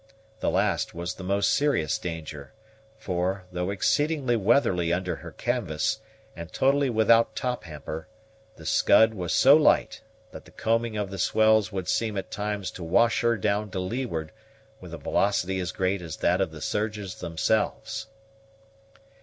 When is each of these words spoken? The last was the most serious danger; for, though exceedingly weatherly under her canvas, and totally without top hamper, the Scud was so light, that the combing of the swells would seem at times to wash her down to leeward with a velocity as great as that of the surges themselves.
The 0.39 0.49
last 0.49 0.95
was 0.95 1.13
the 1.13 1.23
most 1.23 1.53
serious 1.53 1.99
danger; 1.99 2.53
for, 2.97 3.43
though 3.51 3.69
exceedingly 3.69 4.35
weatherly 4.35 4.91
under 4.91 5.17
her 5.17 5.29
canvas, 5.31 5.99
and 6.35 6.51
totally 6.51 6.89
without 6.89 7.35
top 7.35 7.65
hamper, 7.65 8.07
the 8.55 8.65
Scud 8.65 9.13
was 9.13 9.31
so 9.31 9.55
light, 9.55 10.01
that 10.31 10.45
the 10.45 10.49
combing 10.49 10.97
of 10.97 11.11
the 11.11 11.19
swells 11.19 11.71
would 11.71 11.87
seem 11.87 12.17
at 12.17 12.31
times 12.31 12.71
to 12.71 12.83
wash 12.83 13.21
her 13.21 13.37
down 13.37 13.69
to 13.69 13.79
leeward 13.79 14.31
with 14.79 14.91
a 14.91 14.97
velocity 14.97 15.59
as 15.59 15.71
great 15.71 16.01
as 16.01 16.17
that 16.17 16.41
of 16.41 16.49
the 16.49 16.61
surges 16.61 17.19
themselves. 17.19 18.07